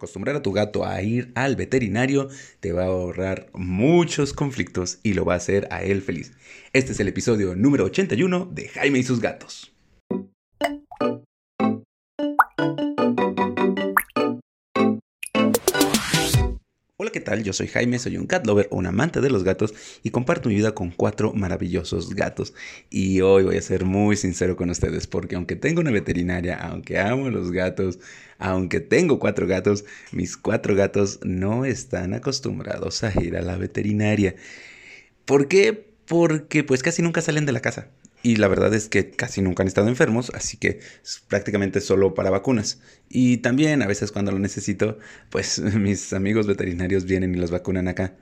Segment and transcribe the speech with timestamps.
[0.00, 5.12] Acostumbrar a tu gato a ir al veterinario te va a ahorrar muchos conflictos y
[5.12, 6.32] lo va a hacer a él feliz.
[6.72, 9.74] Este es el episodio número 81 de Jaime y sus gatos.
[17.10, 17.42] ¿Qué tal?
[17.42, 20.54] Yo soy Jaime, soy un cat lover, un amante de los gatos y comparto mi
[20.54, 22.54] vida con cuatro maravillosos gatos.
[22.88, 26.98] Y hoy voy a ser muy sincero con ustedes porque aunque tengo una veterinaria, aunque
[26.98, 27.98] amo los gatos,
[28.38, 34.36] aunque tengo cuatro gatos, mis cuatro gatos no están acostumbrados a ir a la veterinaria.
[35.24, 35.86] ¿Por qué?
[36.06, 37.88] Porque pues casi nunca salen de la casa.
[38.22, 42.12] Y la verdad es que casi nunca han estado enfermos, así que es prácticamente solo
[42.14, 42.80] para vacunas.
[43.08, 44.98] Y también a veces cuando lo necesito,
[45.30, 48.16] pues mis amigos veterinarios vienen y los vacunan acá.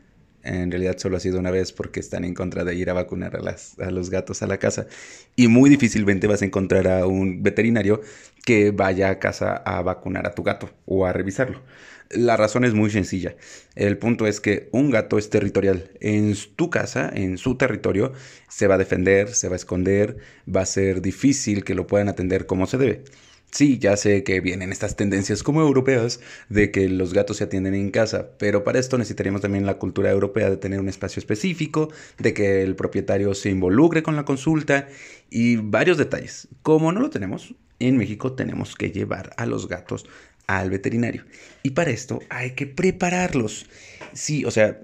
[0.45, 3.37] En realidad solo ha sido una vez porque están en contra de ir a vacunar
[3.37, 4.87] a, a los gatos a la casa.
[5.35, 8.01] Y muy difícilmente vas a encontrar a un veterinario
[8.49, 11.61] que vaya a casa a vacunar a tu gato o a revisarlo.
[12.09, 13.37] La razón es muy sencilla.
[13.75, 15.91] El punto es que un gato es territorial.
[16.01, 18.15] En tu casa, en su territorio,
[18.49, 20.17] se va a defender, se va a esconder,
[20.49, 23.05] va a ser difícil que lo puedan atender como se debe.
[23.51, 27.75] Sí, ya sé que vienen estas tendencias como europeas de que los gatos se atienden
[27.75, 31.91] en casa, pero para esto necesitaríamos también la cultura europea de tener un espacio específico,
[32.17, 34.89] de que el propietario se involucre con la consulta
[35.29, 36.49] y varios detalles.
[36.63, 40.07] Como no lo tenemos, en México tenemos que llevar a los gatos
[40.47, 41.25] al veterinario.
[41.63, 43.67] Y para esto hay que prepararlos.
[44.13, 44.81] Sí, o sea,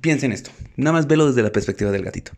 [0.00, 0.50] piensen esto.
[0.76, 2.32] Nada más velo desde la perspectiva del gatito.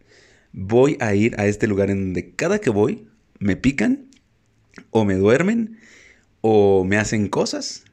[0.53, 3.07] Voy a ir a este lugar en donde cada que voy
[3.39, 4.07] me pican
[4.91, 5.79] o me duermen
[6.41, 7.85] o me hacen cosas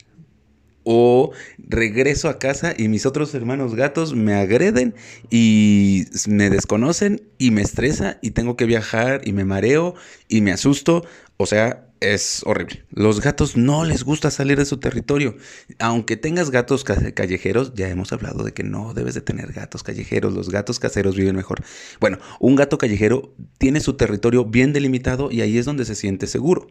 [0.90, 4.96] o regreso a casa y mis otros hermanos gatos me agreden
[5.30, 9.96] y me desconocen y me estresa y tengo que viajar y me mareo
[10.30, 11.06] y me asusto.
[11.36, 12.84] O sea, es horrible.
[12.92, 15.38] Los gatos no les gusta salir de su territorio.
[15.80, 20.34] Aunque tengas gatos callejeros, ya hemos hablado de que no debes de tener gatos callejeros.
[20.34, 21.64] Los gatos caseros viven mejor.
[22.00, 26.28] Bueno, un gato callejero tiene su territorio bien delimitado y ahí es donde se siente
[26.28, 26.68] seguro.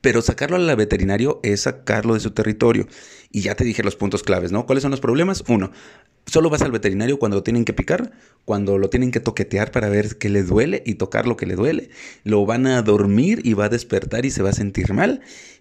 [0.00, 2.86] Pero sacarlo al veterinario es sacarlo de su territorio.
[3.30, 4.64] Y ya te dije los puntos claves, ¿no?
[4.64, 5.42] ¿Cuáles son los problemas?
[5.48, 5.72] Uno,
[6.26, 8.12] solo vas al veterinario cuando lo tienen que picar,
[8.44, 11.56] cuando lo tienen que toquetear para ver qué le duele y tocar lo que le
[11.56, 11.90] duele.
[12.24, 15.20] Lo van a dormir y va a despertar y se va a sentir mal.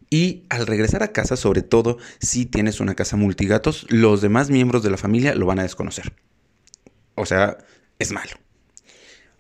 [0.09, 4.83] Y al regresar a casa, sobre todo si tienes una casa multigatos, los demás miembros
[4.83, 6.13] de la familia lo van a desconocer.
[7.15, 7.57] O sea,
[7.99, 8.33] es malo.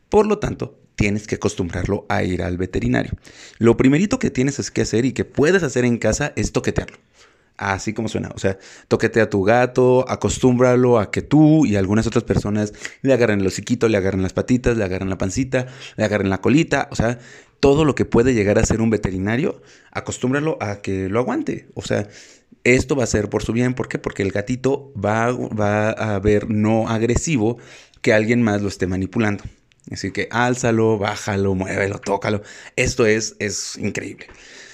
[0.09, 3.13] Por lo tanto, tienes que acostumbrarlo a ir al veterinario.
[3.59, 6.97] Lo primerito que tienes que hacer y que puedes hacer en casa es toquetearlo.
[7.55, 8.29] Así como suena.
[8.35, 13.13] O sea, toquetea a tu gato, acostúmbralo a que tú y algunas otras personas le
[13.13, 16.87] agarren el hociquito, le agarren las patitas, le agarren la pancita, le agarren la colita.
[16.91, 17.19] O sea,
[17.59, 21.67] todo lo que puede llegar a ser un veterinario, acostúmbralo a que lo aguante.
[21.75, 22.07] O sea,
[22.63, 23.75] esto va a ser por su bien.
[23.75, 23.99] ¿Por qué?
[23.99, 25.27] Porque el gatito va
[25.89, 27.57] a ver no agresivo
[28.01, 29.43] que alguien más lo esté manipulando.
[29.91, 32.41] Así que álzalo, bájalo, muévelo, tócalo.
[32.75, 34.27] Esto es, es increíble.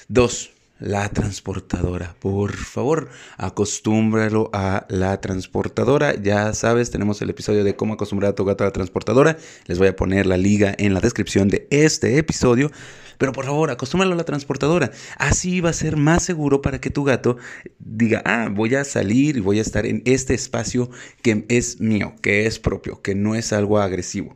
[0.08, 2.16] Dos, la transportadora.
[2.20, 6.16] Por favor, acostúmbralo a la transportadora.
[6.16, 9.38] Ya sabes, tenemos el episodio de cómo acostumbrar a tu gato a la transportadora.
[9.66, 12.72] Les voy a poner la liga en la descripción de este episodio.
[13.18, 14.92] Pero por favor, acostúmbralo a la transportadora.
[15.18, 17.38] Así va a ser más seguro para que tu gato
[17.80, 20.90] diga, ah, voy a salir y voy a estar en este espacio
[21.22, 24.36] que es mío, que es propio, que no es algo agresivo.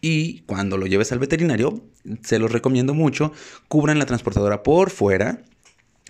[0.00, 1.82] Y cuando lo lleves al veterinario,
[2.22, 3.32] se los recomiendo mucho,
[3.68, 5.42] cubran la transportadora por fuera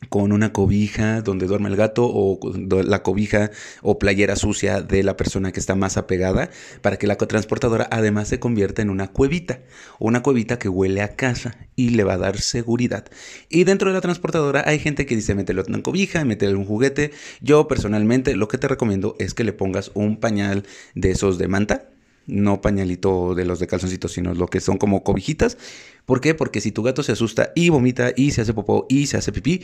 [0.09, 2.39] con una cobija donde duerme el gato o
[2.85, 3.51] la cobija
[3.83, 6.51] o playera sucia de la persona que está más apegada
[6.83, 9.61] para que la transportadora además se convierta en una cuevita,
[9.99, 13.07] una cuevita que huele a casa y le va a dar seguridad.
[13.49, 16.65] Y dentro de la transportadora hay gente que dice mételo en una cobija, métele un
[16.65, 17.11] juguete.
[17.41, 21.49] Yo personalmente lo que te recomiendo es que le pongas un pañal de esos de
[21.49, 21.91] manta
[22.29, 25.59] no pañalito de los de calzoncitos, sino lo que son como cobijitas.
[26.07, 26.35] ¿Por qué?
[26.35, 29.33] Porque si tu gato se asusta y vomita y se hace popó y se hace
[29.33, 29.63] pipí,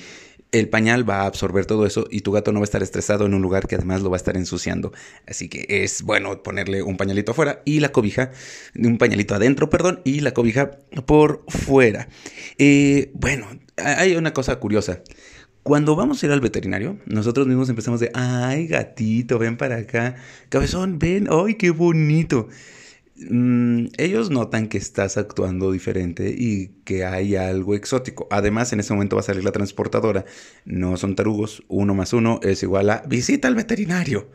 [0.52, 3.26] el pañal va a absorber todo eso y tu gato no va a estar estresado
[3.26, 4.92] en un lugar que además lo va a estar ensuciando.
[5.26, 8.30] Así que es bueno ponerle un pañalito afuera y la cobija,
[8.76, 10.72] un pañalito adentro, perdón, y la cobija
[11.06, 12.08] por fuera.
[12.58, 15.00] Eh, bueno, hay una cosa curiosa.
[15.64, 20.14] Cuando vamos a ir al veterinario, nosotros mismos empezamos de, ay, gatito, ven para acá.
[20.50, 22.48] Cabezón, ven, ay, qué bonito.
[23.16, 28.28] Mm, ellos notan que estás actuando diferente y que hay algo exótico.
[28.30, 30.26] Además, en ese momento va a salir la transportadora.
[30.66, 31.62] No son tarugos.
[31.68, 34.28] Uno más uno es igual a visita al veterinario.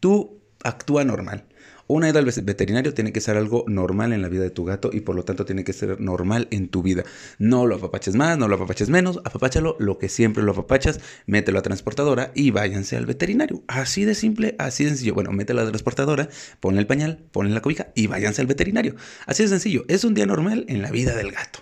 [0.00, 1.44] Tú actúa normal.
[1.88, 4.90] Una ida al veterinario tiene que ser algo normal en la vida de tu gato
[4.92, 7.04] y por lo tanto tiene que ser normal en tu vida.
[7.38, 11.60] No lo apapaches más, no lo apapaches menos, apapáchalo lo que siempre lo apapachas, mételo
[11.60, 13.62] a transportadora y váyanse al veterinario.
[13.68, 15.14] Así de simple, así de sencillo.
[15.14, 18.96] Bueno, mételo a transportadora, ponle el pañal, ponle la cobija y váyanse al veterinario.
[19.26, 19.84] Así de sencillo.
[19.86, 21.60] Es un día normal en la vida del gato.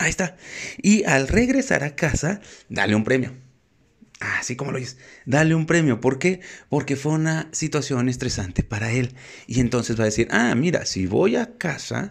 [0.00, 0.38] Ahí está.
[0.80, 3.34] Y al regresar a casa, dale un premio.
[4.20, 6.00] Así como lo dices, dale un premio.
[6.00, 6.40] ¿Por qué?
[6.68, 9.14] Porque fue una situación estresante para él.
[9.46, 12.10] Y entonces va a decir, ah, mira, si voy a casa,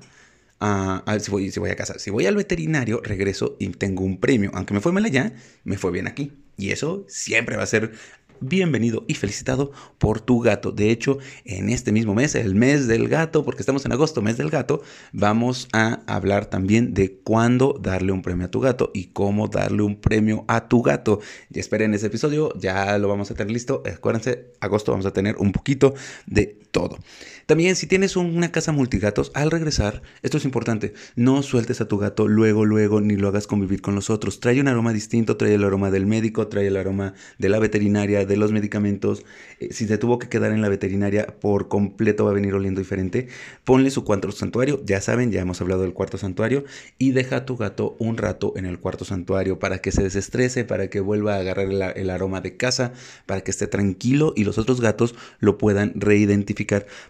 [0.59, 4.03] ah, ah, si, voy, si voy a casa, si voy al veterinario, regreso y tengo
[4.03, 4.49] un premio.
[4.55, 5.33] Aunque me fue mal allá,
[5.63, 6.33] me fue bien aquí.
[6.57, 7.93] Y eso siempre va a ser
[8.41, 10.71] bienvenido y felicitado por tu gato.
[10.71, 14.37] De hecho, en este mismo mes, el mes del gato, porque estamos en agosto, mes
[14.37, 14.81] del gato,
[15.11, 19.83] vamos a hablar también de cuándo darle un premio a tu gato y cómo darle
[19.83, 21.19] un premio a tu gato.
[21.53, 23.83] Y esperen ese episodio, ya lo vamos a tener listo.
[23.85, 25.93] Acuérdense, agosto vamos a tener un poquito
[26.25, 26.99] de todo.
[27.45, 31.97] También si tienes una casa multigatos, al regresar, esto es importante, no sueltes a tu
[31.97, 34.39] gato luego, luego, ni lo hagas convivir con los otros.
[34.39, 38.23] Trae un aroma distinto, trae el aroma del médico, trae el aroma de la veterinaria,
[38.25, 39.25] de los medicamentos.
[39.59, 42.81] Eh, si te tuvo que quedar en la veterinaria, por completo va a venir oliendo
[42.81, 43.29] diferente.
[43.63, 46.65] Ponle su cuarto santuario, ya saben, ya hemos hablado del cuarto santuario,
[46.99, 50.65] y deja a tu gato un rato en el cuarto santuario para que se desestrese,
[50.65, 52.93] para que vuelva a agarrar el, el aroma de casa,
[53.25, 56.58] para que esté tranquilo y los otros gatos lo puedan reidentificar.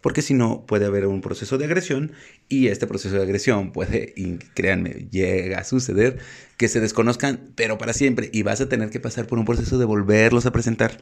[0.02, 2.12] Porque si no, puede haber un proceso de agresión
[2.48, 6.20] y este proceso de agresión puede, y créanme, llega a suceder
[6.58, 9.78] que se desconozcan, pero para siempre, y vas a tener que pasar por un proceso
[9.78, 11.02] de volverlos a presentar.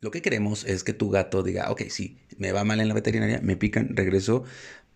[0.00, 2.94] Lo que queremos es que tu gato diga, ok, sí, me va mal en la
[2.94, 4.44] veterinaria, me pican, regreso,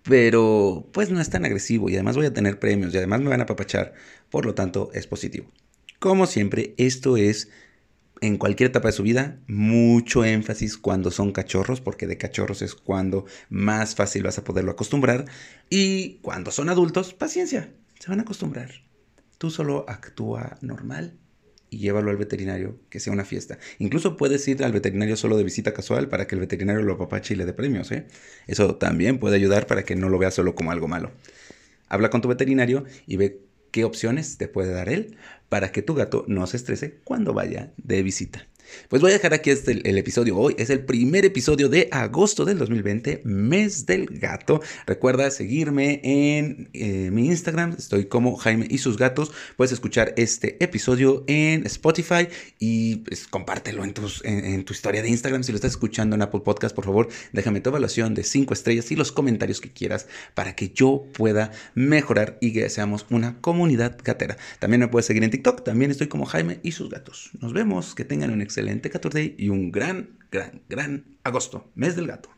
[0.02, 3.28] pero pues no es tan agresivo y además voy a tener premios y además me
[3.28, 3.94] van a apapachar,
[4.30, 5.50] por lo tanto es positivo.
[5.98, 7.48] Como siempre, esto es
[8.22, 12.76] en cualquier etapa de su vida, mucho énfasis cuando son cachorros, porque de cachorros es
[12.76, 15.24] cuando más fácil vas a poderlo acostumbrar.
[15.68, 18.70] Y cuando son adultos, paciencia, se van a acostumbrar.
[19.38, 21.18] Tú solo actúa normal
[21.68, 23.58] y llévalo al veterinario, que sea una fiesta.
[23.80, 27.34] Incluso puedes ir al veterinario solo de visita casual para que el veterinario lo apapache
[27.34, 27.90] y le dé premios.
[27.90, 28.06] ¿eh?
[28.46, 31.10] Eso también puede ayudar para que no lo veas solo como algo malo.
[31.88, 33.40] Habla con tu veterinario y ve
[33.72, 35.16] qué opciones te puede dar él
[35.48, 38.46] para que tu gato no se estrese cuando vaya de visita.
[38.88, 40.54] Pues voy a dejar aquí este, el episodio hoy.
[40.58, 44.60] Es el primer episodio de agosto del 2020, mes del gato.
[44.86, 47.74] Recuerda seguirme en eh, mi Instagram.
[47.78, 49.32] Estoy como Jaime y sus gatos.
[49.56, 52.28] Puedes escuchar este episodio en Spotify
[52.58, 55.42] y pues, compártelo en, tus, en, tu historia de Instagram.
[55.42, 58.90] Si lo estás escuchando en Apple Podcast, por favor, déjame tu evaluación de 5 estrellas
[58.90, 63.98] y los comentarios que quieras para que yo pueda mejorar y que seamos una comunidad
[64.02, 64.36] gatera.
[64.58, 65.64] También me puedes seguir en TikTok.
[65.64, 67.30] También estoy como Jaime y sus gatos.
[67.40, 67.94] Nos vemos.
[67.94, 72.28] Que tengan un excelente excelente 14 y un gran, gran, gran agosto, mes del gato.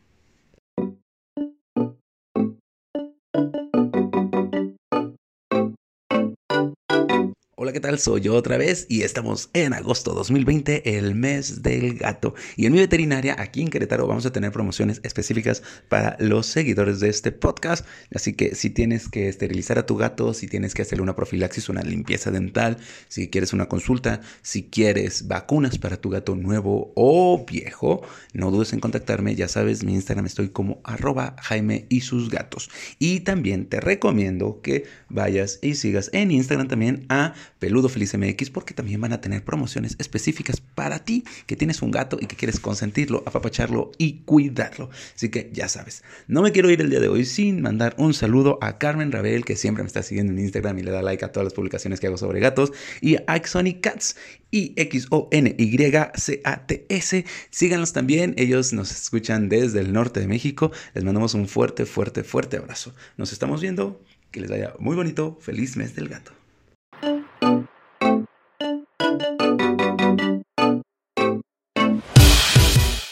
[7.57, 7.97] Hola, ¿qué tal?
[7.99, 12.35] Soy yo otra vez y estamos en agosto 2020, el mes del gato.
[12.57, 16.99] Y en mi veterinaria, aquí en Querétaro, vamos a tener promociones específicas para los seguidores
[16.99, 17.85] de este podcast.
[18.13, 21.69] Así que si tienes que esterilizar a tu gato, si tienes que hacerle una profilaxis,
[21.69, 22.75] una limpieza dental,
[23.07, 28.01] si quieres una consulta, si quieres vacunas para tu gato nuevo o viejo,
[28.33, 29.33] no dudes en contactarme.
[29.33, 32.69] Ya sabes, mi Instagram estoy como arroba Jaime y sus gatos.
[32.99, 38.49] Y también te recomiendo que vayas y sigas en Instagram también a Peludo Feliz MX
[38.49, 42.35] porque también van a tener promociones específicas para ti que tienes un gato y que
[42.35, 44.89] quieres consentirlo, apapacharlo y cuidarlo.
[45.15, 48.13] Así que ya sabes, no me quiero ir el día de hoy sin mandar un
[48.13, 51.23] saludo a Carmen Rabel que siempre me está siguiendo en Instagram y le da like
[51.23, 52.71] a todas las publicaciones que hago sobre gatos
[53.01, 53.41] y a
[53.81, 54.15] Cats
[54.51, 55.77] y X O N Y
[56.15, 57.25] C A T S.
[57.49, 60.71] Síganlos también, ellos nos escuchan desde el norte de México.
[60.93, 62.93] Les mandamos un fuerte, fuerte, fuerte abrazo.
[63.17, 64.01] Nos estamos viendo.
[64.31, 65.37] Que les vaya muy bonito.
[65.39, 66.44] Feliz mes del gato.